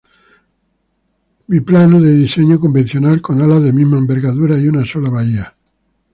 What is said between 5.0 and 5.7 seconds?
bahía.